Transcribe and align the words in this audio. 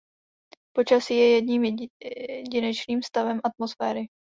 Počasí 0.75 1.15
je 1.15 1.29
jedním 1.35 1.77
jedinečným 2.03 3.01
stavem 3.03 3.39
atmosféry. 3.43 4.07